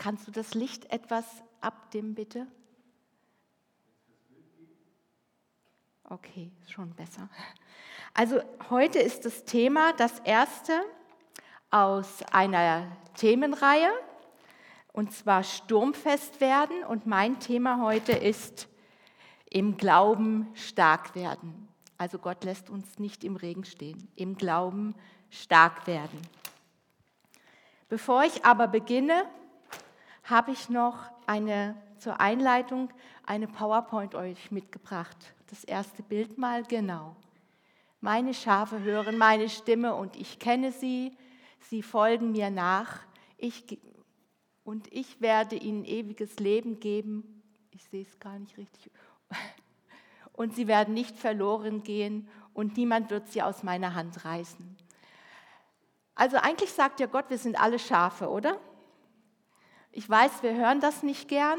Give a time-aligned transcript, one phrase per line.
[0.00, 1.26] Kannst du das Licht etwas
[1.60, 2.46] abdimmen, bitte?
[6.04, 7.28] Okay, schon besser.
[8.14, 8.40] Also
[8.70, 10.72] heute ist das Thema das erste
[11.70, 13.90] aus einer Themenreihe,
[14.94, 16.82] und zwar Sturmfest werden.
[16.84, 18.68] Und mein Thema heute ist
[19.50, 21.68] im Glauben stark werden.
[21.98, 24.94] Also Gott lässt uns nicht im Regen stehen, im Glauben
[25.28, 26.22] stark werden.
[27.90, 29.28] Bevor ich aber beginne,
[30.30, 32.90] habe ich noch eine zur Einleitung
[33.26, 35.16] eine PowerPoint euch mitgebracht.
[35.48, 37.14] Das erste Bild mal genau.
[38.00, 41.16] Meine Schafe hören meine Stimme und ich kenne sie.
[41.68, 43.00] Sie folgen mir nach.
[43.36, 43.78] Ich,
[44.64, 47.42] und ich werde ihnen ewiges Leben geben.
[47.72, 48.90] Ich sehe es gar nicht richtig.
[50.32, 54.74] Und sie werden nicht verloren gehen und niemand wird sie aus meiner Hand reißen.
[56.14, 58.58] Also eigentlich sagt ja Gott, wir sind alle Schafe, oder?
[59.92, 61.58] Ich weiß, wir hören das nicht gern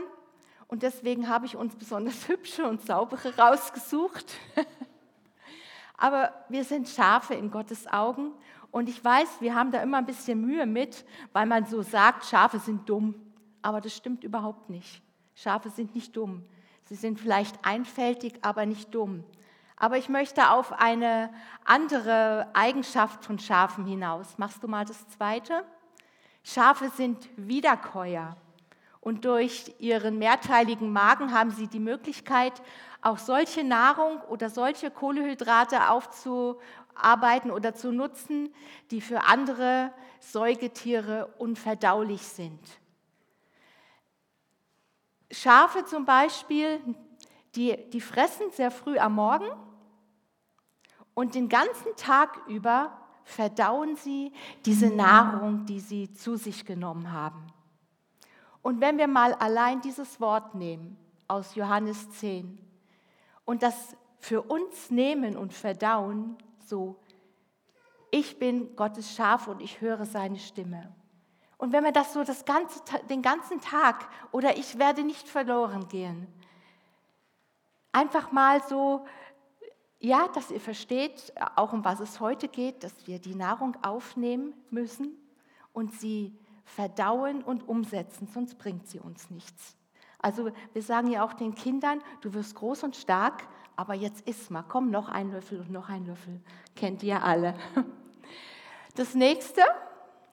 [0.68, 4.26] und deswegen habe ich uns besonders hübsche und saubere rausgesucht.
[5.98, 8.32] Aber wir sind Schafe in Gottes Augen
[8.72, 12.26] und ich weiß, wir haben da immer ein bisschen Mühe mit, weil man so sagt,
[12.26, 13.16] Schafe sind dumm.
[13.62, 15.02] Aber das stimmt überhaupt nicht.
[15.36, 16.46] Schafe sind nicht dumm.
[16.86, 19.26] Sie sind vielleicht einfältig, aber nicht dumm.
[19.76, 21.34] Aber ich möchte auf eine
[21.66, 24.38] andere Eigenschaft von Schafen hinaus.
[24.38, 25.66] Machst du mal das zweite?
[26.44, 28.36] Schafe sind Wiederkäuer.
[29.00, 32.62] Und durch ihren mehrteiligen Magen haben sie die Möglichkeit,
[33.02, 38.54] auch solche Nahrung oder solche Kohlehydrate aufzuarbeiten oder zu nutzen,
[38.92, 42.60] die für andere Säugetiere unverdaulich sind.
[45.32, 46.80] Schafe zum Beispiel,
[47.56, 49.50] die, die fressen sehr früh am Morgen
[51.16, 53.01] und den ganzen Tag über
[53.32, 54.32] verdauen sie
[54.66, 57.48] diese Nahrung, die sie zu sich genommen haben.
[58.62, 62.60] Und wenn wir mal allein dieses Wort nehmen aus Johannes 10
[63.46, 66.96] und das für uns nehmen und verdauen, so,
[68.12, 70.94] ich bin Gottes Schaf und ich höre seine Stimme.
[71.58, 72.80] Und wenn wir das so das ganze,
[73.10, 76.28] den ganzen Tag oder ich werde nicht verloren gehen,
[77.92, 79.06] einfach mal so,
[80.02, 84.54] ja, dass ihr versteht, auch um was es heute geht, dass wir die Nahrung aufnehmen
[84.72, 85.16] müssen
[85.74, 86.36] und sie
[86.66, 89.78] verdauen und umsetzen, sonst bringt sie uns nichts.
[90.20, 94.50] Also wir sagen ja auch den Kindern, du wirst groß und stark, aber jetzt iss
[94.50, 96.42] mal, komm, noch ein Löffel und noch ein Löffel.
[96.76, 97.56] Kennt ihr alle.
[98.96, 99.62] Das nächste,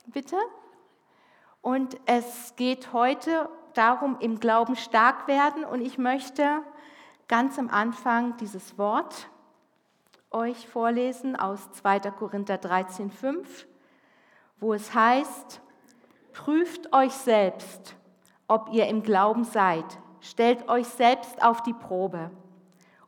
[0.07, 0.37] bitte.
[1.62, 5.65] Und es geht heute darum, im Glauben stark werden.
[5.65, 6.62] Und ich möchte
[7.28, 9.28] ganz am Anfang dieses Wort
[10.31, 12.00] euch vorlesen aus 2.
[12.11, 13.66] Korinther 13, 5,
[14.61, 15.61] wo es heißt,
[16.33, 17.97] prüft euch selbst,
[18.47, 19.84] ob ihr im Glauben seid.
[20.21, 22.31] Stellt euch selbst auf die Probe.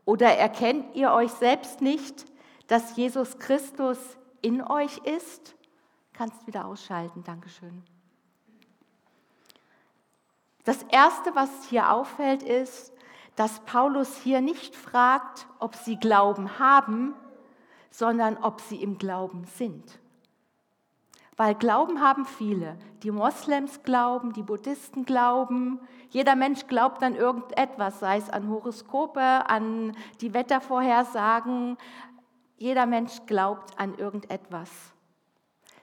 [0.04, 2.25] Oder erkennt ihr euch selbst nicht,
[2.66, 3.98] dass Jesus Christus
[4.42, 5.54] in euch ist?
[6.12, 7.82] Kannst wieder ausschalten, Dankeschön.
[10.64, 12.92] Das Erste, was hier auffällt, ist,
[13.40, 17.14] dass Paulus hier nicht fragt, ob sie Glauben haben,
[17.90, 19.98] sondern ob sie im Glauben sind.
[21.38, 22.76] Weil Glauben haben viele.
[23.02, 25.80] Die Moslems glauben, die Buddhisten glauben.
[26.10, 31.78] Jeder Mensch glaubt an irgendetwas, sei es an Horoskope, an die Wettervorhersagen.
[32.58, 34.68] Jeder Mensch glaubt an irgendetwas.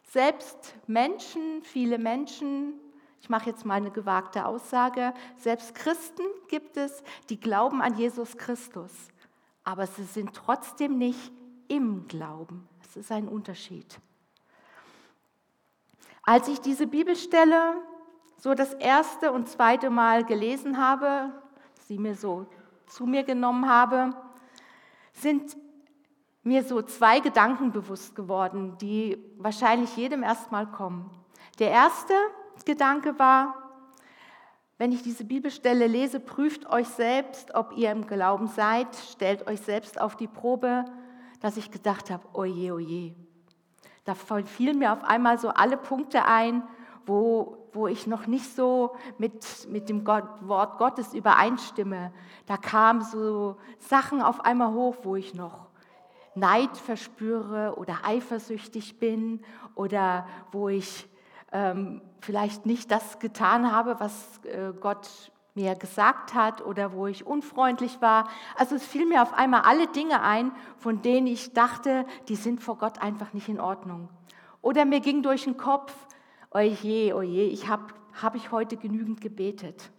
[0.03, 2.75] Selbst Menschen, viele Menschen,
[3.21, 5.13] ich mache jetzt mal eine gewagte Aussage.
[5.37, 8.91] Selbst Christen gibt es, die glauben an Jesus Christus,
[9.63, 11.31] aber sie sind trotzdem nicht
[11.67, 12.67] im Glauben.
[12.85, 13.99] Es ist ein Unterschied.
[16.23, 17.75] Als ich diese Bibelstelle
[18.37, 21.31] so das erste und zweite Mal gelesen habe,
[21.87, 22.45] sie mir so
[22.85, 24.13] zu mir genommen habe,
[25.13, 25.57] sind
[26.43, 31.09] mir so zwei Gedanken bewusst geworden, die wahrscheinlich jedem erstmal kommen.
[31.59, 32.13] Der erste
[32.65, 33.55] Gedanke war,
[34.77, 39.61] wenn ich diese Bibelstelle lese, prüft euch selbst, ob ihr im Glauben seid, stellt euch
[39.61, 40.85] selbst auf die Probe,
[41.39, 43.15] dass ich gedacht habe, oje, oje.
[44.05, 46.63] Da fielen mir auf einmal so alle Punkte ein,
[47.07, 52.13] wo, wo ich noch nicht so mit, mit dem Gott, Wort Gottes übereinstimme.
[52.45, 55.67] Da kamen so Sachen auf einmal hoch, wo ich noch
[56.35, 59.41] Neid verspüre oder eifersüchtig bin
[59.73, 61.09] oder wo ich
[61.51, 67.25] ähm, vielleicht nicht das getan habe, was äh, Gott mir gesagt hat oder wo ich
[67.25, 68.29] unfreundlich war.
[68.55, 72.61] Also es fiel mir auf einmal alle Dinge ein, von denen ich dachte, die sind
[72.61, 74.09] vor Gott einfach nicht in Ordnung.
[74.61, 75.93] Oder mir ging durch den Kopf,
[76.51, 77.87] oje, oje, ich habe
[78.21, 79.91] habe ich heute genügend gebetet?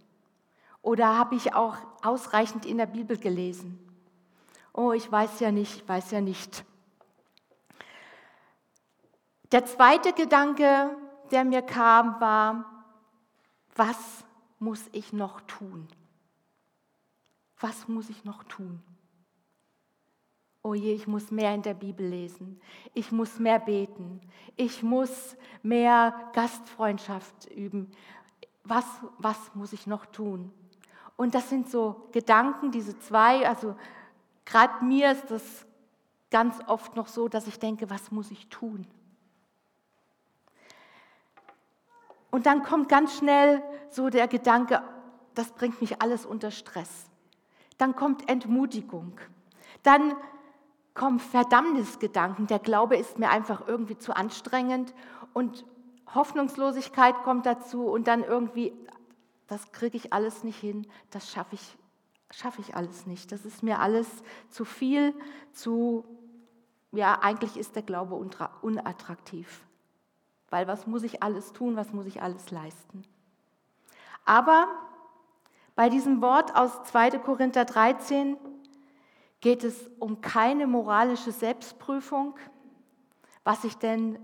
[0.83, 3.79] Oder habe ich auch ausreichend in der Bibel gelesen?
[4.73, 6.65] Oh, ich weiß ja nicht, ich weiß ja nicht.
[9.51, 10.91] Der zweite Gedanke,
[11.29, 12.65] der mir kam, war,
[13.77, 14.25] was
[14.59, 15.89] muss ich noch tun?
[17.61, 18.83] Was muss ich noch tun?
[20.63, 22.61] Oh je, ich muss mehr in der Bibel lesen.
[22.93, 24.21] Ich muss mehr beten.
[24.57, 27.91] Ich muss mehr Gastfreundschaft üben.
[28.65, 28.85] Was,
[29.19, 30.53] was muss ich noch tun?
[31.17, 33.49] Und das sind so Gedanken, diese zwei.
[33.49, 33.77] Also
[34.45, 35.67] gerade mir ist das
[36.31, 38.87] ganz oft noch so, dass ich denke, was muss ich tun?
[42.31, 44.83] Und dann kommt ganz schnell so der Gedanke,
[45.35, 47.07] das bringt mich alles unter Stress.
[47.79, 49.19] Dann kommt Entmutigung.
[49.83, 50.15] Dann
[50.95, 52.49] kommen Verdammnisgedanken.
[52.49, 54.95] Der Glaube ist mir einfach irgendwie zu anstrengend.
[55.33, 55.65] Und
[56.13, 57.87] Hoffnungslosigkeit kommt dazu.
[57.87, 58.73] Und dann irgendwie,
[59.47, 60.87] das kriege ich alles nicht hin.
[61.11, 61.79] Das schaffe ich,
[62.31, 63.31] schaffe ich alles nicht.
[63.31, 64.09] Das ist mir alles
[64.51, 65.15] zu viel,
[65.53, 66.05] zu,
[66.91, 68.17] ja, eigentlich ist der Glaube
[68.61, 69.65] unattraktiv.
[70.51, 73.03] Weil was muss ich alles tun, was muss ich alles leisten?
[74.25, 74.69] Aber
[75.75, 77.19] bei diesem Wort aus 2.
[77.19, 78.37] Korinther 13
[79.41, 82.35] geht es um keine moralische Selbstprüfung,
[83.45, 84.19] was ich denn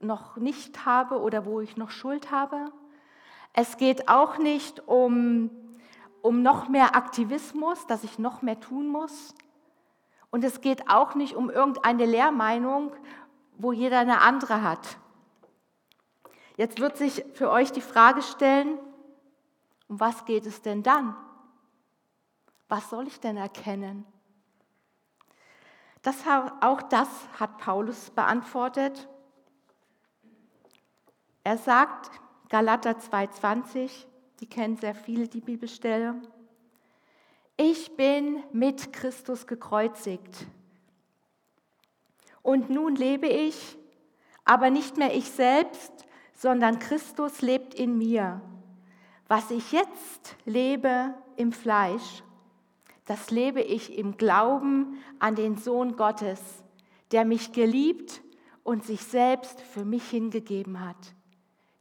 [0.00, 2.70] noch nicht habe oder wo ich noch Schuld habe.
[3.52, 5.50] Es geht auch nicht um,
[6.22, 9.34] um noch mehr Aktivismus, dass ich noch mehr tun muss.
[10.30, 12.92] Und es geht auch nicht um irgendeine Lehrmeinung,
[13.56, 14.98] wo jeder eine andere hat.
[16.58, 18.80] Jetzt wird sich für euch die Frage stellen,
[19.86, 21.16] um was geht es denn dann?
[22.66, 24.04] Was soll ich denn erkennen?
[26.02, 26.16] Das,
[26.60, 27.08] auch das
[27.38, 29.08] hat Paulus beantwortet.
[31.44, 32.10] Er sagt,
[32.48, 34.06] Galater 2,20,
[34.40, 36.20] die kennen sehr viele die Bibelstelle,
[37.56, 40.48] ich bin mit Christus gekreuzigt.
[42.42, 43.78] Und nun lebe ich,
[44.44, 46.07] aber nicht mehr ich selbst,
[46.38, 48.40] sondern Christus lebt in mir.
[49.26, 52.22] Was ich jetzt lebe im Fleisch,
[53.06, 56.40] das lebe ich im Glauben an den Sohn Gottes,
[57.10, 58.22] der mich geliebt
[58.62, 61.14] und sich selbst für mich hingegeben hat.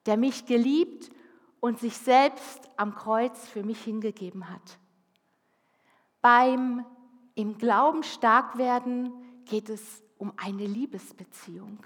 [0.07, 1.11] Der mich geliebt
[1.59, 4.79] und sich selbst am Kreuz für mich hingegeben hat.
[6.21, 6.83] Beim
[7.35, 9.13] im Glauben stark werden
[9.45, 11.77] geht es um eine Liebesbeziehung.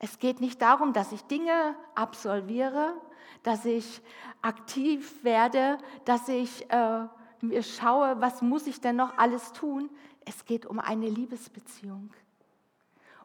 [0.00, 2.94] Es geht nicht darum, dass ich Dinge absolviere,
[3.42, 4.00] dass ich
[4.42, 5.76] aktiv werde,
[6.06, 7.06] dass ich äh,
[7.42, 9.90] mir schaue, was muss ich denn noch alles tun.
[10.24, 12.10] Es geht um eine Liebesbeziehung.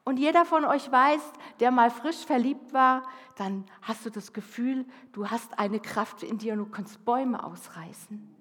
[0.04, 1.22] Und jeder von euch weiß,
[1.60, 3.04] der mal frisch verliebt war,
[3.38, 7.44] dann hast du das Gefühl, du hast eine Kraft in dir und du kannst Bäume
[7.44, 8.36] ausreißen.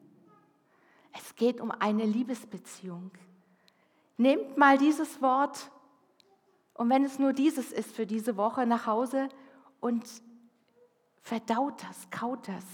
[1.13, 3.13] Es geht um eine Liebesbeziehung.
[4.17, 5.71] Nehmt mal dieses Wort
[6.75, 9.29] und wenn es nur dieses ist für diese Woche nach Hause
[9.81, 10.05] und
[11.23, 12.65] verdaut das, kaut das.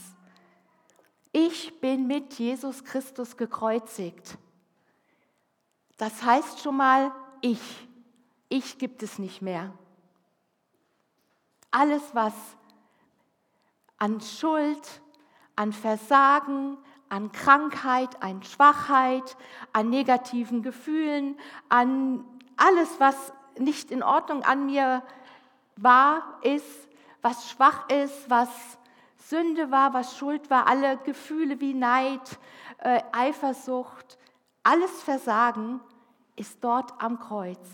[1.33, 4.37] Ich bin mit Jesus Christus gekreuzigt.
[5.97, 7.89] Das heißt schon mal, ich.
[8.49, 9.73] Ich gibt es nicht mehr.
[11.71, 12.35] Alles, was
[13.99, 15.03] an Schuld,
[15.55, 16.79] an Versagen,
[17.11, 19.37] an Krankheit, an Schwachheit,
[19.73, 21.39] an negativen Gefühlen,
[21.69, 22.25] an
[22.57, 25.03] alles, was nicht in Ordnung an mir
[25.77, 26.89] war, ist,
[27.23, 28.49] was schwach ist, was
[29.17, 32.39] Sünde war, was Schuld war, alle Gefühle wie Neid,
[32.79, 34.19] äh, Eifersucht,
[34.63, 35.81] alles Versagen
[36.37, 37.67] ist dort am Kreuz.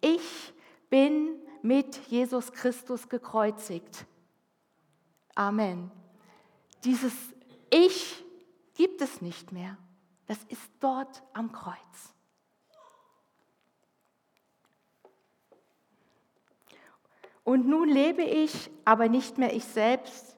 [0.00, 0.52] Ich
[0.90, 4.06] bin mit Jesus Christus gekreuzigt.
[5.34, 5.90] Amen.
[6.84, 7.14] Dieses
[7.70, 8.24] Ich
[8.74, 9.76] gibt es nicht mehr.
[10.26, 12.13] Das ist dort am Kreuz.
[17.44, 20.36] Und nun lebe ich, aber nicht mehr ich selbst,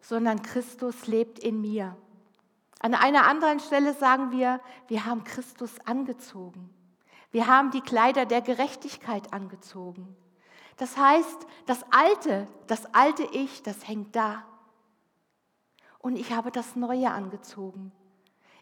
[0.00, 1.96] sondern Christus lebt in mir.
[2.80, 6.70] An einer anderen Stelle sagen wir, wir haben Christus angezogen.
[7.30, 10.16] Wir haben die Kleider der Gerechtigkeit angezogen.
[10.76, 14.44] Das heißt, das alte, das alte Ich, das hängt da.
[15.98, 17.92] Und ich habe das Neue angezogen.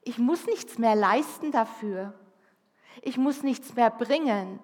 [0.02, 2.12] Ich muss nichts mehr leisten dafür.
[3.02, 4.58] Ich muss nichts mehr bringen,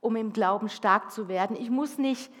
[0.00, 1.56] um im Glauben stark zu werden.
[1.56, 2.32] Ich muss nicht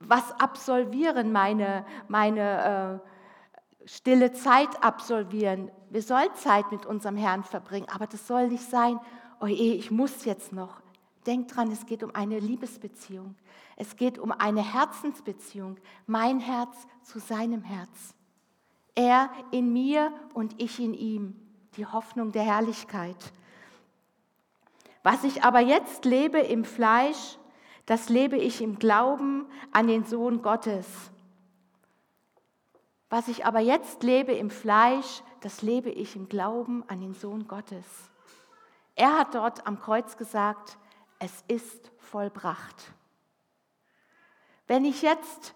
[0.00, 3.00] was absolvieren, meine, meine
[3.84, 5.70] äh, stille Zeit absolvieren.
[5.90, 8.98] Wir sollen Zeit mit unserem Herrn verbringen, aber das soll nicht sein,
[9.40, 10.80] oh ich muss jetzt noch.
[11.26, 13.34] Denk dran, es geht um eine Liebesbeziehung.
[13.76, 15.76] Es geht um eine Herzensbeziehung.
[16.06, 18.14] Mein Herz zu seinem Herz.
[18.94, 21.36] Er in mir und ich in ihm.
[21.76, 23.32] Die Hoffnung der Herrlichkeit.
[25.02, 27.38] Was ich aber jetzt lebe im Fleisch,
[27.86, 30.86] das lebe ich im Glauben an den Sohn Gottes.
[33.08, 37.46] Was ich aber jetzt lebe im Fleisch, das lebe ich im Glauben an den Sohn
[37.46, 37.86] Gottes.
[38.96, 40.76] Er hat dort am Kreuz gesagt,
[41.20, 42.92] es ist vollbracht.
[44.66, 45.54] Wenn ich jetzt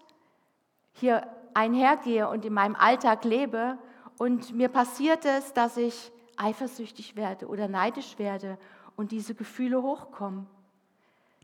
[0.93, 3.77] hier einhergehe und in meinem Alltag lebe
[4.17, 8.57] und mir passiert es, dass ich eifersüchtig werde oder neidisch werde
[8.95, 10.47] und diese Gefühle hochkommen,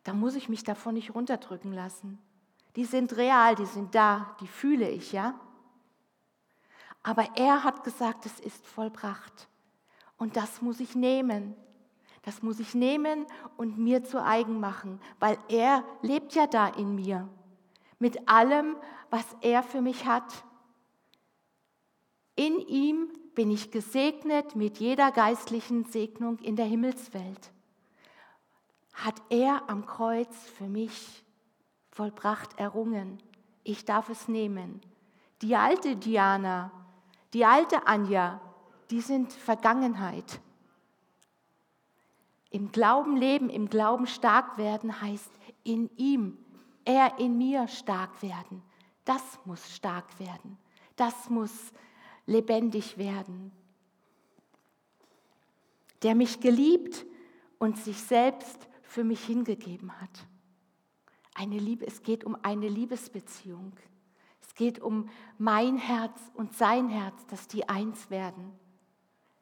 [0.04, 2.20] dann muss ich mich davon nicht runterdrücken lassen.
[2.76, 5.40] Die sind real, die sind da, die fühle ich, ja.
[7.04, 9.48] Aber er hat gesagt, es ist vollbracht.
[10.18, 11.56] Und das muss ich nehmen.
[12.24, 13.26] Das muss ich nehmen
[13.56, 17.30] und mir zu eigen machen, weil er lebt ja da in mir.
[18.00, 18.76] Mit allem,
[19.10, 20.44] was er für mich hat.
[22.36, 27.52] In ihm bin ich gesegnet mit jeder geistlichen Segnung in der Himmelswelt.
[28.98, 31.24] Hat er am Kreuz für mich
[31.92, 33.20] vollbracht, errungen.
[33.64, 34.82] Ich darf es nehmen.
[35.44, 36.72] Die alte Diana,
[37.34, 38.42] die alte Anja,
[38.90, 40.42] die sind Vergangenheit.
[42.50, 45.32] Im Glauben leben, im Glauben stark werden heißt
[45.64, 46.38] in ihm,
[46.84, 48.64] er in mir stark werden.
[49.06, 50.58] Das muss stark werden.
[50.96, 51.72] Das muss
[52.26, 53.52] lebendig werden.
[56.02, 57.06] Der mich geliebt
[57.60, 60.28] und sich selbst für mich hingegeben hat.
[61.36, 63.74] Eine Liebe, es geht um eine Liebesbeziehung.
[64.42, 68.58] Es geht um mein Herz und sein Herz, dass die eins werden.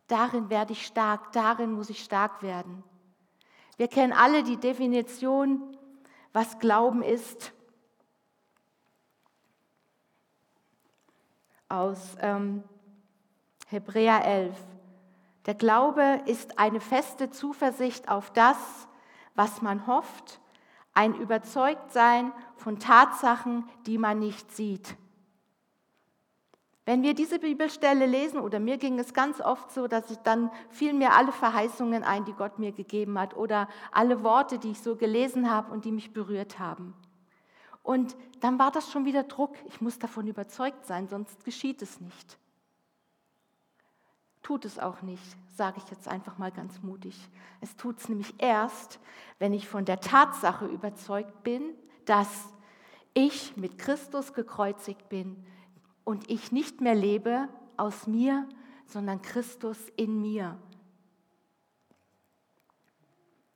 [0.07, 2.83] Darin werde ich stark, darin muss ich stark werden.
[3.77, 5.77] Wir kennen alle die Definition,
[6.33, 7.53] was Glauben ist,
[11.69, 12.63] aus ähm,
[13.67, 14.57] Hebräer 11.
[15.45, 18.87] Der Glaube ist eine feste Zuversicht auf das,
[19.35, 20.39] was man hofft,
[20.93, 24.95] ein Überzeugtsein von Tatsachen, die man nicht sieht.
[26.85, 30.51] Wenn wir diese Bibelstelle lesen, oder mir ging es ganz oft so, dass ich dann
[30.69, 34.81] fielen mir alle Verheißungen ein, die Gott mir gegeben hat, oder alle Worte, die ich
[34.81, 36.93] so gelesen habe und die mich berührt haben.
[37.81, 39.55] Und dann war das schon wieder Druck.
[39.65, 42.37] Ich muss davon überzeugt sein, sonst geschieht es nicht.
[44.45, 45.23] Tut es auch nicht,
[45.55, 47.17] sage ich jetzt einfach mal ganz mutig.
[47.61, 48.99] Es tut es nämlich erst,
[49.39, 51.73] wenn ich von der Tatsache überzeugt bin,
[52.05, 52.29] dass
[53.15, 55.43] ich mit Christus gekreuzigt bin,
[56.05, 58.47] und ich nicht mehr lebe aus mir,
[58.85, 60.57] sondern Christus in mir.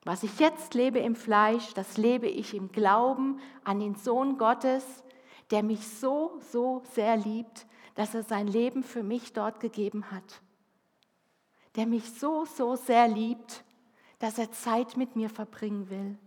[0.04, 5.04] Was ich jetzt lebe im Fleisch, das lebe ich im Glauben an den Sohn Gottes,
[5.52, 10.42] der mich so, so sehr liebt, dass er sein Leben für mich dort gegeben hat.
[11.80, 13.64] Der mich so, so sehr liebt,
[14.20, 16.18] dass er Zeit mit mir verbringen will.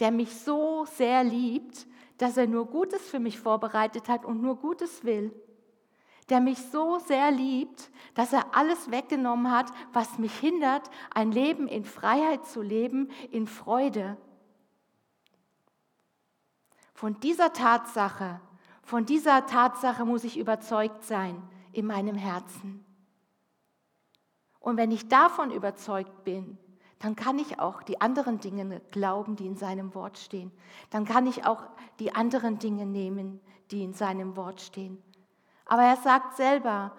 [0.00, 1.86] Der mich so sehr liebt,
[2.18, 5.32] dass er nur Gutes für mich vorbereitet hat und nur Gutes will.
[6.28, 11.68] Der mich so sehr liebt, dass er alles weggenommen hat, was mich hindert, ein Leben
[11.68, 14.16] in Freiheit zu leben, in Freude.
[16.94, 18.40] Von dieser Tatsache,
[18.82, 21.40] von dieser Tatsache muss ich überzeugt sein
[21.70, 22.83] in meinem Herzen.
[24.64, 26.56] Und wenn ich davon überzeugt bin,
[26.98, 30.50] dann kann ich auch die anderen Dinge glauben, die in seinem Wort stehen.
[30.88, 31.64] Dann kann ich auch
[31.98, 33.40] die anderen Dinge nehmen,
[33.70, 35.02] die in seinem Wort stehen.
[35.66, 36.96] Aber er sagt selber,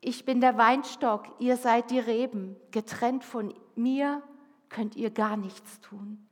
[0.00, 4.20] ich bin der Weinstock, ihr seid die Reben, getrennt von mir
[4.68, 6.26] könnt ihr gar nichts tun.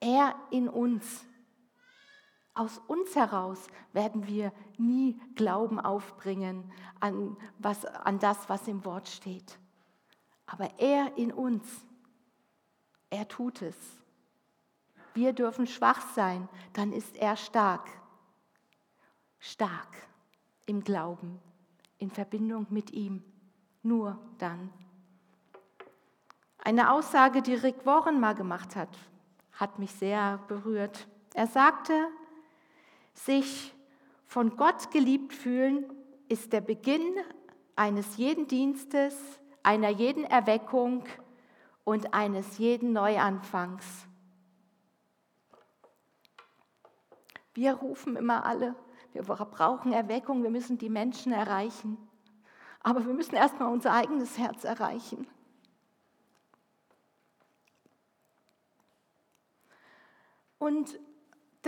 [0.00, 1.24] Er in uns.
[2.58, 9.06] Aus uns heraus werden wir nie Glauben aufbringen an, was, an das, was im Wort
[9.06, 9.60] steht.
[10.44, 11.86] Aber er in uns,
[13.10, 13.76] er tut es.
[15.14, 17.88] Wir dürfen schwach sein, dann ist er stark.
[19.38, 19.96] Stark
[20.66, 21.38] im Glauben,
[21.98, 23.22] in Verbindung mit ihm.
[23.84, 24.72] Nur dann.
[26.58, 28.98] Eine Aussage, die Rick Warren mal gemacht hat,
[29.52, 31.06] hat mich sehr berührt.
[31.34, 32.08] Er sagte,
[33.18, 33.74] sich
[34.26, 35.92] von Gott geliebt fühlen
[36.28, 37.14] ist der Beginn
[37.76, 39.14] eines jeden Dienstes,
[39.62, 41.04] einer jeden Erweckung
[41.84, 43.84] und eines jeden Neuanfangs.
[47.54, 48.76] Wir rufen immer alle,
[49.12, 51.96] wir brauchen Erweckung, wir müssen die Menschen erreichen.
[52.80, 55.26] Aber wir müssen erstmal unser eigenes Herz erreichen.
[60.58, 60.98] Und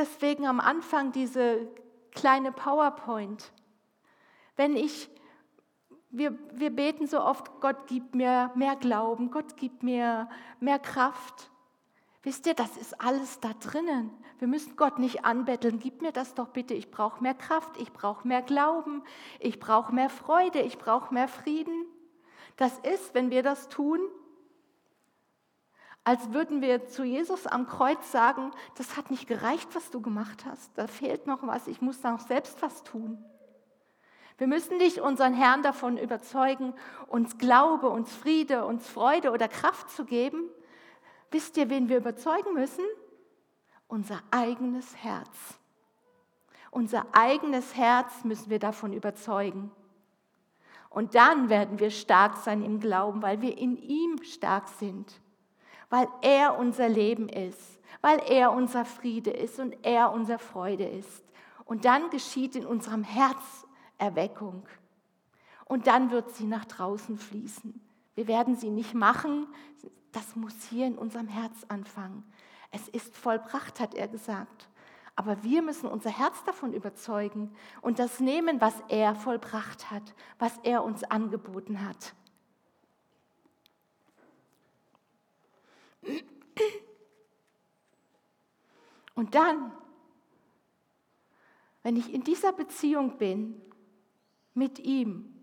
[0.01, 1.69] deswegen am Anfang diese
[2.13, 3.53] kleine PowerPoint.
[4.57, 5.11] Wenn ich,
[6.11, 10.29] wir, wir beten so oft, Gott gibt mir mehr Glauben, Gott gibt mir
[10.59, 11.51] mehr Kraft.
[12.23, 14.11] Wisst ihr, das ist alles da drinnen.
[14.39, 15.79] Wir müssen Gott nicht anbetteln.
[15.79, 16.75] Gib mir das doch bitte.
[16.75, 19.03] Ich brauche mehr Kraft, ich brauche mehr Glauben,
[19.39, 21.87] ich brauche mehr Freude, ich brauche mehr Frieden.
[22.57, 24.01] Das ist, wenn wir das tun,
[26.05, 30.45] als würden wir zu Jesus am Kreuz sagen, das hat nicht gereicht, was du gemacht
[30.47, 30.77] hast.
[30.77, 33.23] Da fehlt noch was, ich muss da noch selbst was tun.
[34.39, 36.73] Wir müssen nicht unseren Herrn davon überzeugen,
[37.09, 40.49] uns Glaube, uns Friede, uns Freude oder Kraft zu geben.
[41.31, 42.85] Wisst ihr, wen wir überzeugen müssen?
[43.87, 45.59] Unser eigenes Herz.
[46.71, 49.71] Unser eigenes Herz müssen wir davon überzeugen.
[50.89, 55.21] Und dann werden wir stark sein im Glauben, weil wir in ihm stark sind
[55.91, 61.25] weil er unser Leben ist, weil er unser Friede ist und er unser Freude ist.
[61.67, 63.67] Und dann geschieht in unserem Herz
[63.99, 64.63] Erweckung.
[65.67, 67.81] Und dann wird sie nach draußen fließen.
[68.15, 69.47] Wir werden sie nicht machen,
[70.13, 72.25] das muss hier in unserem Herz anfangen.
[72.71, 74.69] Es ist vollbracht, hat er gesagt.
[75.17, 80.57] Aber wir müssen unser Herz davon überzeugen und das nehmen, was er vollbracht hat, was
[80.63, 82.15] er uns angeboten hat.
[89.15, 89.73] Und dann,
[91.83, 93.61] wenn ich in dieser Beziehung bin
[94.55, 95.37] mit ihm,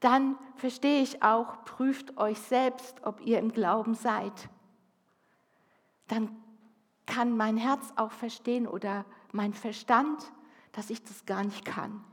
[0.00, 4.48] dann verstehe ich auch, prüft euch selbst, ob ihr im Glauben seid.
[6.08, 6.36] Dann
[7.06, 10.32] kann mein Herz auch verstehen oder mein Verstand,
[10.72, 12.04] dass ich das gar nicht kann.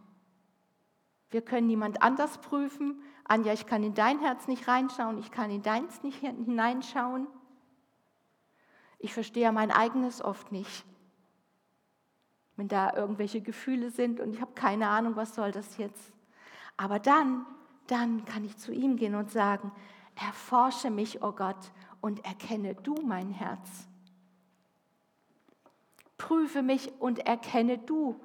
[1.31, 5.51] Wir können niemand anders prüfen, Anja, ich kann in dein Herz nicht reinschauen, ich kann
[5.51, 7.27] in deins nicht hineinschauen.
[8.97, 10.83] Ich verstehe mein eigenes oft nicht.
[12.55, 16.11] Wenn da irgendwelche Gefühle sind und ich habe keine Ahnung, was soll das jetzt.
[16.75, 17.45] Aber dann,
[17.85, 19.71] dann kann ich zu ihm gehen und sagen,
[20.15, 23.87] erforsche mich, oh Gott, und erkenne du mein Herz.
[26.17, 28.19] Prüfe mich und erkenne du,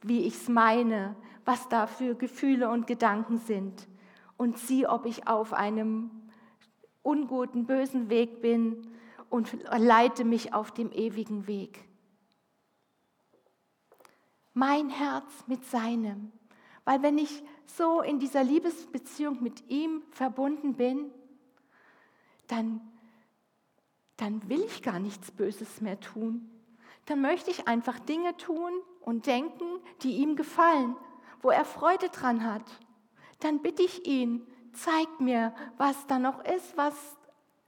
[0.00, 3.86] wie ich es meine, was da für Gefühle und Gedanken sind
[4.38, 6.10] und sieh, ob ich auf einem
[7.02, 8.90] unguten, bösen Weg bin
[9.28, 11.84] und leite mich auf dem ewigen Weg.
[14.54, 16.32] Mein Herz mit seinem.
[16.84, 21.10] Weil wenn ich so in dieser Liebesbeziehung mit ihm verbunden bin,
[22.46, 22.80] dann,
[24.16, 26.48] dann will ich gar nichts Böses mehr tun.
[27.04, 29.64] Dann möchte ich einfach Dinge tun und denken,
[30.02, 30.96] die ihm gefallen,
[31.42, 32.64] wo er Freude dran hat
[33.40, 36.94] dann bitte ich ihn, zeig mir, was da noch ist, was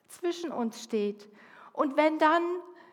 [0.08, 1.28] zwischen uns steht.
[1.72, 2.42] Und wenn dann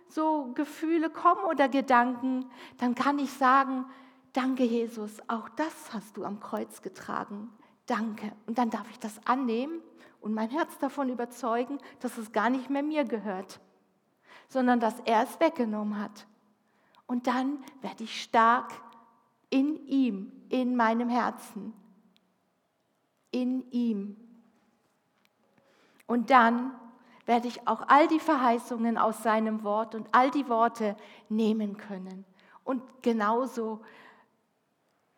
[0.08, 3.86] so Gefühle kommen oder Gedanken, dann kann ich sagen,
[4.34, 7.50] danke Jesus, auch das hast du am Kreuz getragen.
[7.86, 8.32] Danke.
[8.46, 9.82] Und dann darf ich das annehmen
[10.22, 13.60] und mein Herz davon überzeugen, dass es gar nicht mehr mir gehört,
[14.50, 16.28] sondern dass er es weggenommen hat.
[17.06, 18.72] Und dann werde ich stark
[19.50, 21.74] in ihm, in meinem Herzen
[23.42, 24.18] in ihm.
[26.08, 26.72] Und dann
[27.26, 30.96] werde ich auch all die Verheißungen aus seinem Wort und all die Worte
[31.30, 32.26] nehmen können
[32.64, 33.82] und genauso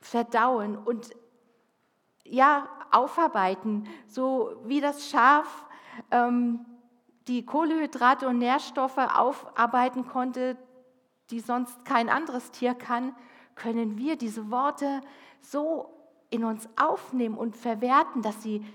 [0.01, 1.11] verdauen und
[2.25, 5.65] ja, aufarbeiten, so wie das Schaf
[6.11, 6.65] ähm,
[7.27, 10.57] die Kohlehydrate und Nährstoffe aufarbeiten konnte,
[11.29, 13.15] die sonst kein anderes Tier kann,
[13.55, 15.01] können wir diese Worte
[15.41, 15.98] so
[16.29, 18.65] in uns aufnehmen und verwerten, dass sie,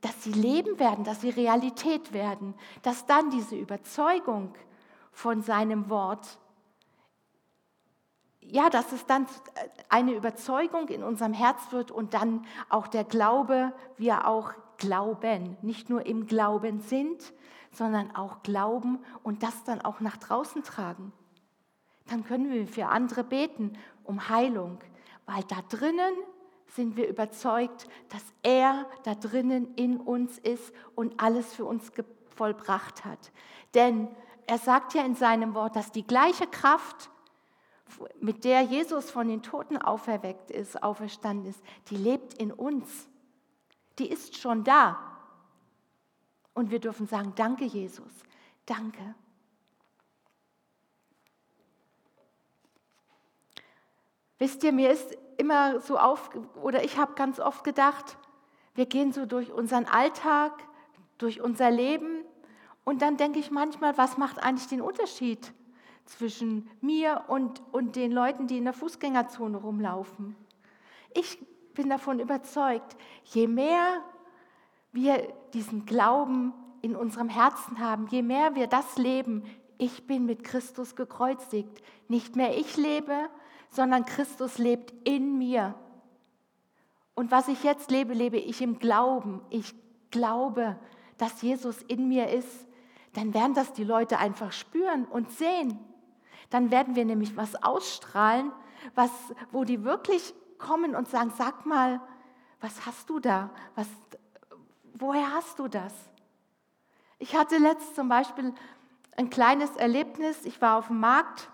[0.00, 4.54] dass sie Leben werden, dass sie Realität werden, dass dann diese Überzeugung
[5.12, 6.38] von seinem Wort,
[8.40, 9.26] ja, dass es dann
[9.88, 15.88] eine Überzeugung in unserem Herz wird und dann auch der Glaube, wir auch glauben, nicht
[15.88, 17.32] nur im Glauben sind,
[17.70, 21.12] sondern auch glauben und das dann auch nach draußen tragen.
[22.06, 24.78] Dann können wir für andere beten um Heilung,
[25.26, 26.14] weil da drinnen
[26.74, 31.92] sind wir überzeugt, dass er da drinnen in uns ist und alles für uns
[32.34, 33.32] vollbracht hat.
[33.74, 34.08] Denn
[34.46, 37.10] er sagt ja in seinem Wort, dass die gleiche Kraft,
[38.20, 43.08] mit der Jesus von den Toten auferweckt ist, auferstanden ist, die lebt in uns.
[43.98, 44.98] Die ist schon da.
[46.54, 48.10] Und wir dürfen sagen, danke Jesus,
[48.66, 49.14] danke.
[54.38, 56.30] Wisst ihr, mir ist immer so auf,
[56.62, 58.18] oder ich habe ganz oft gedacht,
[58.74, 60.52] wir gehen so durch unseren Alltag,
[61.18, 62.24] durch unser Leben
[62.84, 65.52] Und dann denke ich manchmal, was macht eigentlich den Unterschied
[66.04, 70.36] zwischen mir und, und den Leuten, die in der Fußgängerzone rumlaufen?
[71.14, 71.38] Ich
[71.72, 74.02] bin davon überzeugt, je mehr
[74.92, 79.44] wir diesen Glauben in unserem Herzen haben, je mehr wir das leben,
[79.78, 81.82] ich bin mit Christus gekreuzigt.
[82.08, 83.28] Nicht mehr ich lebe,
[83.70, 85.74] sondern Christus lebt in mir.
[87.14, 89.40] Und was ich jetzt lebe, lebe ich im Glauben.
[89.50, 89.74] Ich
[90.10, 90.76] glaube,
[91.18, 92.66] dass Jesus in mir ist.
[93.12, 95.78] Dann werden das die Leute einfach spüren und sehen.
[96.50, 98.52] Dann werden wir nämlich was ausstrahlen,
[98.94, 99.10] was,
[99.52, 102.00] wo die wirklich kommen und sagen, sag mal,
[102.60, 103.50] was hast du da?
[103.74, 103.88] Was,
[104.94, 105.92] woher hast du das?
[107.18, 108.52] Ich hatte letzt zum Beispiel
[109.16, 110.44] ein kleines Erlebnis.
[110.44, 111.50] Ich war auf dem Markt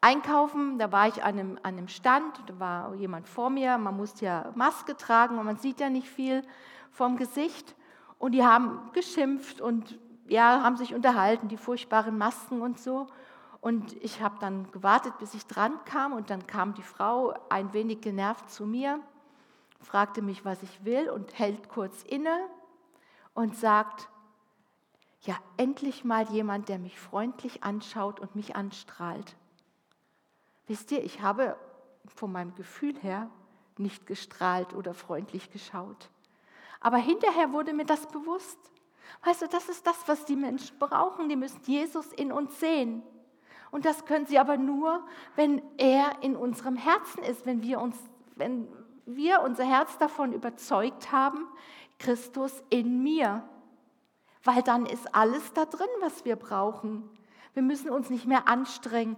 [0.00, 3.96] einkaufen, da war ich an einem, an einem Stand, da war jemand vor mir, man
[3.96, 6.42] musste ja Maske tragen und man sieht ja nicht viel
[6.90, 7.74] vom Gesicht.
[8.18, 13.06] Und die haben geschimpft und ja, haben sich unterhalten, die furchtbaren Masken und so.
[13.60, 17.72] Und ich habe dann gewartet, bis ich dran kam und dann kam die Frau ein
[17.72, 19.00] wenig genervt zu mir,
[19.82, 22.38] fragte mich, was ich will und hält kurz inne
[23.34, 24.08] und sagt,
[25.22, 29.36] ja, endlich mal jemand, der mich freundlich anschaut und mich anstrahlt.
[30.70, 31.56] Wisst ihr, ich habe
[32.06, 33.28] von meinem Gefühl her
[33.76, 36.10] nicht gestrahlt oder freundlich geschaut.
[36.80, 38.58] Aber hinterher wurde mir das bewusst.
[39.24, 41.28] Weißt du, das ist das, was die Menschen brauchen.
[41.28, 43.02] Die müssen Jesus in uns sehen.
[43.70, 45.04] Und das können sie aber nur,
[45.34, 47.96] wenn er in unserem Herzen ist, wenn wir, uns,
[48.36, 48.68] wenn
[49.06, 51.48] wir unser Herz davon überzeugt haben,
[51.98, 53.42] Christus in mir
[54.44, 57.08] weil dann ist alles da drin, was wir brauchen.
[57.52, 59.16] Wir müssen uns nicht mehr anstrengen.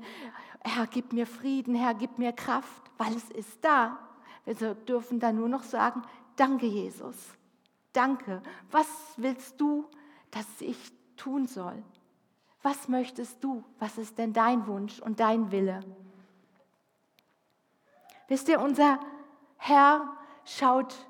[0.65, 3.99] Herr, gib mir Frieden, Herr, gib mir Kraft, weil es ist da.
[4.45, 6.03] Wir dürfen dann nur noch sagen,
[6.37, 7.17] danke Jesus,
[7.93, 8.43] danke.
[8.71, 9.87] Was willst du,
[10.31, 11.83] dass ich tun soll?
[12.63, 13.65] Was möchtest du?
[13.79, 15.81] Was ist denn dein Wunsch und dein Wille?
[18.29, 18.99] Wisst ihr, unser
[19.57, 21.07] Herr schaut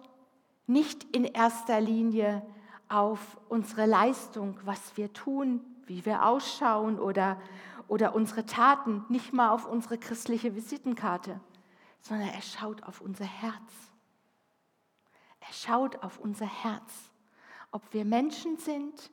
[0.66, 2.42] nicht in erster Linie
[2.88, 7.40] auf unsere Leistung, was wir tun, wie wir ausschauen oder,
[7.92, 11.38] oder unsere Taten, nicht mal auf unsere christliche Visitenkarte,
[12.00, 13.70] sondern er schaut auf unser Herz.
[15.40, 17.10] Er schaut auf unser Herz,
[17.70, 19.10] ob wir Menschen sind,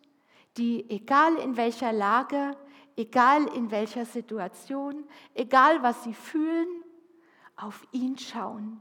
[0.55, 2.55] die egal in welcher Lage,
[2.95, 6.69] egal in welcher Situation, egal was sie fühlen,
[7.57, 8.79] auf ihn schauen,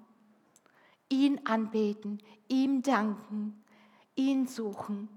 [1.09, 3.65] ihn anbeten, ihm danken,
[4.15, 5.09] ihn suchen.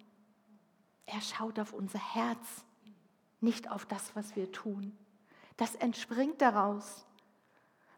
[1.06, 2.66] Er schaut auf unser Herz,
[3.42, 4.96] nicht auf das, was wir tun.
[5.58, 7.06] Das entspringt daraus.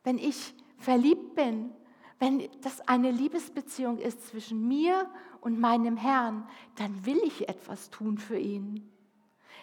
[0.04, 1.72] Wenn ich verliebt bin,
[2.20, 5.10] wenn das eine Liebesbeziehung ist zwischen mir
[5.42, 8.90] und meinem Herrn, dann will ich etwas tun für ihn.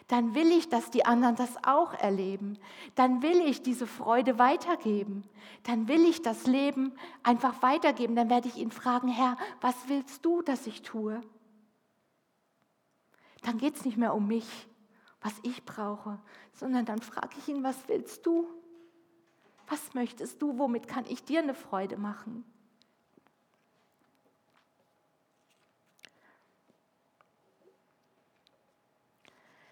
[0.09, 2.59] Dann will ich, dass die anderen das auch erleben.
[2.97, 5.23] Dann will ich diese Freude weitergeben.
[5.63, 8.17] Dann will ich das Leben einfach weitergeben.
[8.17, 11.21] Dann werde ich ihn fragen, Herr, was willst du, dass ich tue?
[13.43, 14.69] Dann geht es nicht mehr um mich,
[15.21, 16.19] was ich brauche,
[16.55, 18.49] sondern dann frage ich ihn, was willst du?
[19.69, 20.59] Was möchtest du?
[20.59, 22.45] Womit kann ich dir eine Freude machen?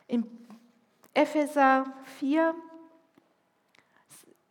[0.07, 0.27] In
[1.15, 2.55] Epheser 4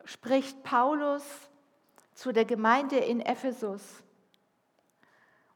[0.06, 1.24] spricht Paulus
[2.14, 4.04] zu der Gemeinde in Ephesus.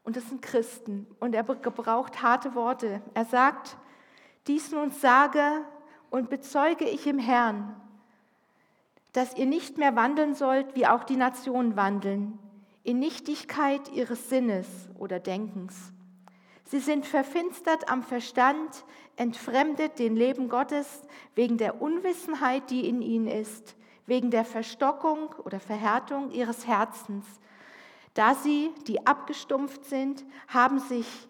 [0.04, 1.06] Und das sind Christen.
[1.20, 3.02] Und er gebraucht harte Worte.
[3.14, 3.76] Er sagt,
[4.46, 5.64] dies nun sage
[6.10, 7.74] und bezeuge ich im Herrn,
[9.12, 12.38] dass ihr nicht mehr wandeln sollt, wie auch die Nationen wandeln,
[12.82, 14.66] in Nichtigkeit ihres Sinnes
[14.98, 15.92] oder Denkens.
[16.64, 18.84] Sie sind verfinstert am Verstand,
[19.16, 21.02] entfremdet den Leben Gottes
[21.34, 23.76] wegen der Unwissenheit, die in ihnen ist,
[24.06, 27.26] wegen der Verstockung oder Verhärtung ihres Herzens.
[28.14, 31.28] Da sie, die abgestumpft sind, haben sich,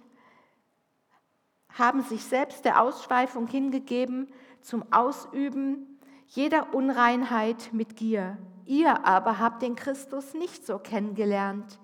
[1.78, 4.28] haben sich selbst der Ausschweifung hingegeben
[4.60, 8.38] zum Ausüben jeder Unreinheit mit Gier.
[8.64, 11.78] Ihr aber habt den Christus nicht so kennengelernt.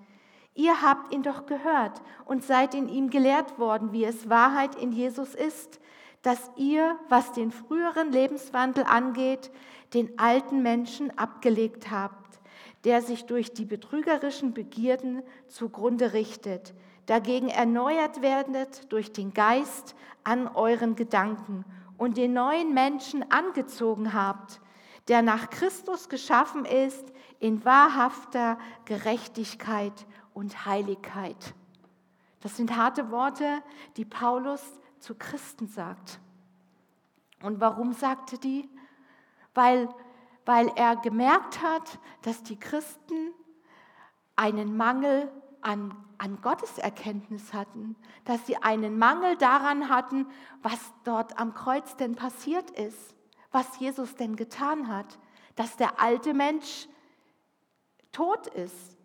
[0.55, 4.91] Ihr habt ihn doch gehört und seid in ihm gelehrt worden, wie es Wahrheit in
[4.91, 5.79] Jesus ist,
[6.21, 9.51] dass ihr, was den früheren Lebenswandel angeht,
[9.93, 12.39] den alten Menschen abgelegt habt,
[12.83, 16.73] der sich durch die betrügerischen Begierden zugrunde richtet,
[17.09, 21.65] dagegen erneuert werdet durch den Geist an euren Gedanken
[21.97, 24.61] und den neuen Menschen angezogen habt,
[25.07, 31.55] der nach Christus geschaffen ist in wahrhafter Gerechtigkeit und Heiligkeit.
[32.41, 33.63] Das sind harte Worte,
[33.97, 34.61] die Paulus
[34.99, 36.19] zu Christen sagt.
[37.41, 38.69] Und warum sagte die?
[39.55, 39.89] Weil,
[40.45, 43.33] weil er gemerkt hat, dass die Christen
[44.35, 47.95] einen Mangel an, an Gotteserkenntnis hatten,
[48.25, 50.27] dass sie einen Mangel daran hatten,
[50.61, 53.15] was dort am Kreuz denn passiert ist,
[53.51, 55.19] was Jesus denn getan hat,
[55.55, 56.87] dass der alte Mensch
[58.11, 58.97] tot ist.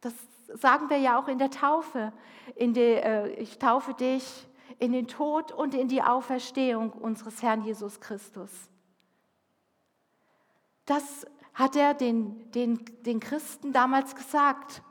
[0.00, 0.14] Das
[0.54, 2.12] sagen wir ja auch in der Taufe.
[2.54, 7.62] In die, äh, ich taufe dich in den Tod und in die Auferstehung unseres Herrn
[7.62, 8.50] Jesus Christus.
[10.86, 14.82] Das hat er den, den, den Christen damals gesagt.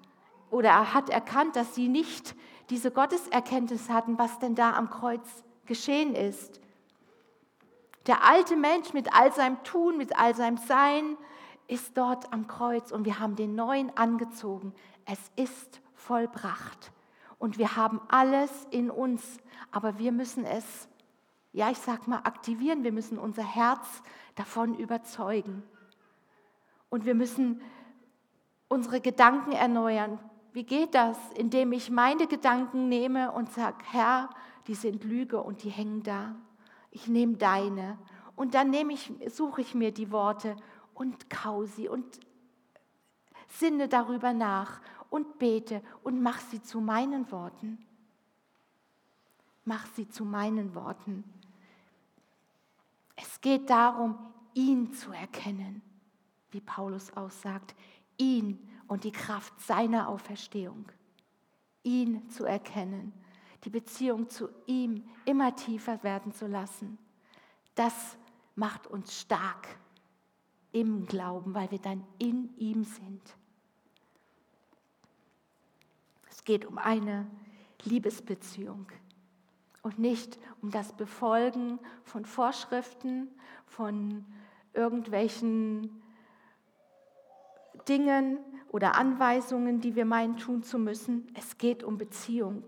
[0.51, 2.35] Oder er hat erkannt, dass sie nicht
[2.69, 5.27] diese Gotteserkenntnis hatten, was denn da am Kreuz
[5.65, 6.59] geschehen ist.
[8.07, 11.17] Der alte Mensch mit all seinem Tun, mit all seinem Sein
[11.67, 14.73] ist dort am Kreuz und wir haben den neuen angezogen.
[15.05, 16.91] Es ist vollbracht
[17.37, 19.37] und wir haben alles in uns,
[19.71, 20.89] aber wir müssen es,
[21.53, 22.83] ja, ich sag mal, aktivieren.
[22.83, 24.03] Wir müssen unser Herz
[24.35, 25.63] davon überzeugen.
[26.89, 27.61] Und wir müssen
[28.67, 30.19] unsere Gedanken erneuern.
[30.53, 31.17] Wie geht das?
[31.35, 34.29] Indem ich meine Gedanken nehme und sage, Herr,
[34.67, 36.35] die sind Lüge und die hängen da.
[36.91, 37.97] Ich nehme deine.
[38.35, 40.55] Und dann nehme ich, suche ich mir die Worte
[40.93, 42.19] und kau sie und
[43.47, 47.85] sinne darüber nach und bete und mach sie zu meinen Worten.
[49.65, 51.23] Mach sie zu meinen Worten.
[53.15, 54.17] Es geht darum,
[54.53, 55.81] ihn zu erkennen
[56.51, 57.75] wie Paulus aussagt,
[58.17, 60.91] ihn und die Kraft seiner Auferstehung,
[61.83, 63.13] ihn zu erkennen,
[63.63, 66.97] die Beziehung zu ihm immer tiefer werden zu lassen.
[67.75, 68.17] Das
[68.55, 69.67] macht uns stark
[70.71, 73.21] im Glauben, weil wir dann in ihm sind.
[76.29, 77.29] Es geht um eine
[77.83, 78.87] Liebesbeziehung
[79.83, 83.29] und nicht um das Befolgen von Vorschriften,
[83.67, 84.25] von
[84.73, 86.01] irgendwelchen
[87.87, 91.27] Dingen oder Anweisungen, die wir meinen tun zu müssen.
[91.35, 92.63] Es geht um Beziehung.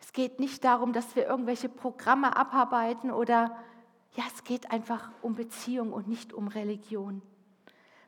[0.00, 3.56] Es geht nicht darum, dass wir irgendwelche Programme abarbeiten oder
[4.14, 7.20] ja, es geht einfach um Beziehung und nicht um Religion.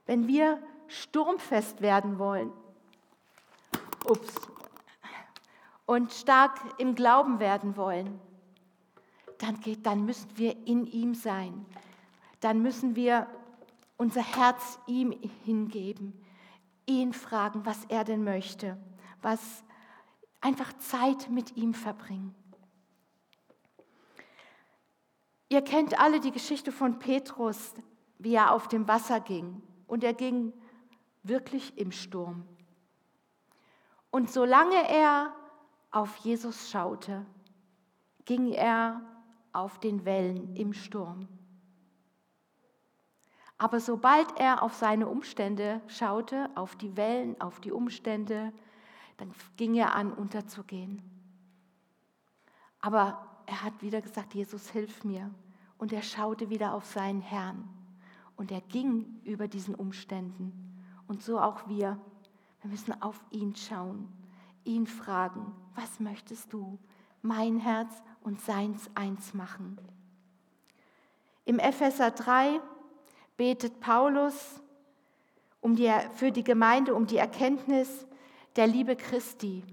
[0.05, 2.52] Wenn wir sturmfest werden wollen,
[4.05, 4.35] ups,
[5.85, 8.20] und stark im Glauben werden wollen,
[9.38, 11.64] dann, geht, dann müssen wir in ihm sein.
[12.40, 13.26] Dann müssen wir
[13.97, 15.13] unser Herz ihm
[15.45, 16.13] hingeben,
[16.87, 18.77] ihn fragen, was er denn möchte,
[19.23, 19.65] was
[20.41, 22.35] einfach Zeit mit ihm verbringen.
[25.49, 27.75] Ihr kennt alle die Geschichte von Petrus,
[28.19, 29.63] wie er auf dem Wasser ging.
[29.87, 30.53] Und er ging
[31.23, 32.47] wirklich im Sturm.
[34.11, 35.35] Und solange er
[35.91, 37.25] auf Jesus schaute,
[38.25, 39.01] ging er
[39.53, 41.29] auf den Wellen im Sturm.
[43.59, 48.53] Aber sobald er auf seine Umstände schaute, auf die Wellen, auf die Umstände,
[49.16, 51.03] dann ging er an, unterzugehen.
[52.81, 55.31] Aber er hat wieder gesagt, Jesus, hilf mir.
[55.79, 57.69] Und er schaute wieder auf seinen Herrn.
[58.37, 60.53] Und er ging über diesen Umständen.
[61.09, 61.99] Und so auch wir.
[62.61, 64.09] Wir müssen auf ihn schauen,
[64.64, 66.79] ihn fragen, was möchtest du?
[67.23, 69.79] Mein Herz und seins eins machen.
[71.45, 72.61] Im Epheser 3
[73.37, 74.62] betet Paulus
[75.61, 78.07] um die, für die Gemeinde um die Erkenntnis
[78.57, 79.64] der Liebe Christi.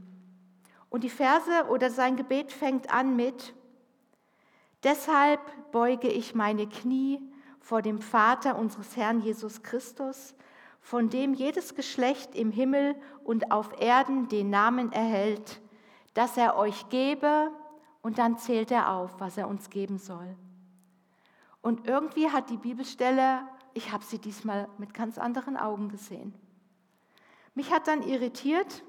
[0.89, 3.53] Und die Verse oder sein Gebet fängt an mit,
[4.83, 5.39] deshalb
[5.71, 7.19] beuge ich meine Knie
[7.59, 10.35] vor dem Vater unseres Herrn Jesus Christus,
[10.81, 15.61] von dem jedes Geschlecht im Himmel und auf Erden den Namen erhält,
[16.13, 17.49] dass er euch gebe,
[18.03, 20.35] und dann zählt er auf, was er uns geben soll.
[21.63, 23.41] Und irgendwie hat die Bibelstelle
[23.73, 26.33] ich habe sie diesmal mit ganz anderen Augen gesehen.
[27.55, 28.83] Mich hat dann irritiert,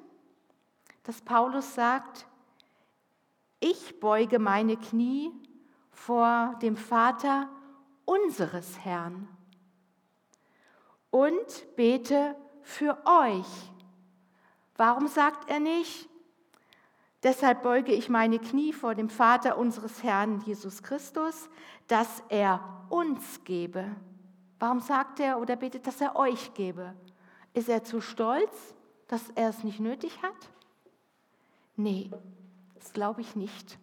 [1.04, 2.26] dass Paulus sagt,
[3.60, 5.32] ich beuge meine Knie
[5.90, 7.48] vor dem Vater
[8.04, 9.28] unseres Herrn
[11.10, 13.46] und bete für euch.
[14.76, 16.08] Warum sagt er nicht,
[17.24, 21.48] deshalb beuge ich meine Knie vor dem Vater unseres Herrn Jesus Christus,
[21.88, 23.96] dass er uns gebe?
[24.58, 26.94] Warum sagt er oder betet, dass er euch gebe?
[27.54, 28.74] Ist er zu stolz,
[29.08, 30.50] dass er es nicht nötig hat?
[31.76, 32.10] Nee,
[32.74, 33.78] das glaube ich nicht.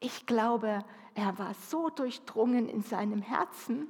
[0.00, 0.84] Ich glaube,
[1.14, 3.88] er war so durchdrungen in seinem Herzen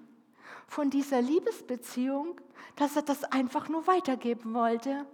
[0.67, 2.41] von dieser Liebesbeziehung,
[2.77, 5.07] dass er das einfach nur weitergeben wollte.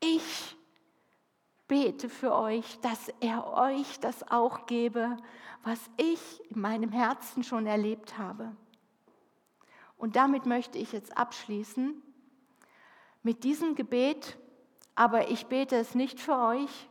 [0.00, 0.56] Ich
[1.70, 5.16] bete für euch, dass er euch das auch gebe,
[5.62, 8.50] was ich in meinem Herzen schon erlebt habe.
[9.96, 12.02] Und damit möchte ich jetzt abschließen
[13.22, 14.36] mit diesem Gebet,
[14.96, 16.88] aber ich bete es nicht für euch,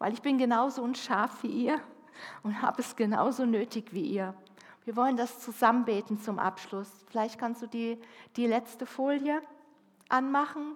[0.00, 1.80] weil ich bin genauso ein Schaf wie ihr
[2.42, 4.34] und habe es genauso nötig wie ihr.
[4.84, 6.90] Wir wollen das zusammen beten zum Abschluss.
[7.10, 8.00] Vielleicht kannst du die,
[8.34, 9.40] die letzte Folie
[10.08, 10.74] anmachen.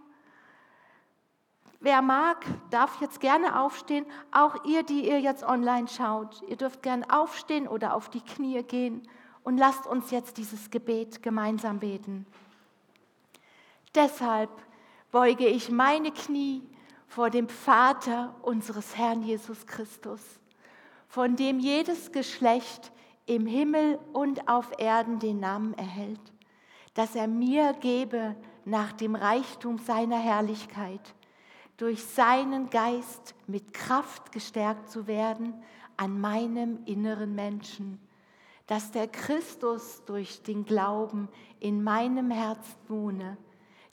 [1.83, 4.05] Wer mag, darf jetzt gerne aufstehen.
[4.33, 8.63] Auch ihr, die ihr jetzt online schaut, ihr dürft gerne aufstehen oder auf die Knie
[8.63, 9.09] gehen
[9.45, 12.27] und lasst uns jetzt dieses Gebet gemeinsam beten.
[13.95, 14.51] Deshalb
[15.11, 16.63] beuge ich meine Knie
[17.09, 20.21] vor dem Vater unseres Herrn Jesus Christus,
[21.09, 22.93] von dem jedes Geschlecht
[23.25, 26.21] im Himmel und auf Erden den Namen erhält,
[26.93, 31.15] dass er mir gebe nach dem Reichtum seiner Herrlichkeit,
[31.81, 35.55] durch seinen Geist mit Kraft gestärkt zu werden
[35.97, 37.99] an meinem inneren Menschen
[38.71, 43.37] dass der Christus durch den Glauben in meinem Herzen wohne,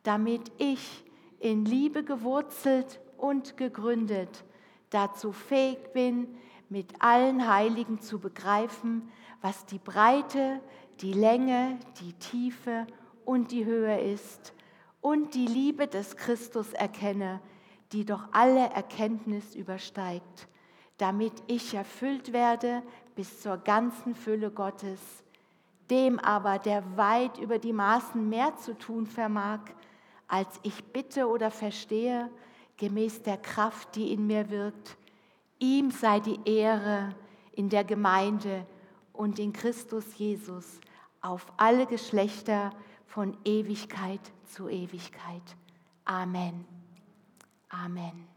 [0.04, 1.04] damit ich
[1.39, 4.43] in Liebe gewurzelt und gegründet
[4.91, 6.28] dazu fähig bin,
[6.69, 9.10] mit allen Heiligen zu begreifen,
[9.41, 10.62] was die Breite,
[11.02, 12.86] die Länge, die Tiefe
[13.26, 14.54] und die Höhe ist
[15.02, 17.41] und die Liebe des Christus erkenne,
[17.91, 20.47] die doch alle Erkenntnis übersteigt,
[20.97, 22.84] damit ich erfüllt werde
[23.15, 25.00] bis zur ganzen Fülle Gottes,
[25.89, 29.62] dem aber, der weit über die Maßen mehr zu tun vermag,
[30.28, 32.30] als ich bitte oder verstehe,
[32.78, 34.97] gemäß der Kraft, die in mir wirkt.
[35.60, 37.15] Ihm sei die Ehre
[37.54, 38.65] in der Gemeinde
[39.13, 40.80] und in Christus Jesus
[41.21, 42.71] auf alle Geschlechter
[43.06, 45.41] von Ewigkeit zu Ewigkeit.
[46.06, 46.77] Amen.
[47.74, 48.37] Amen.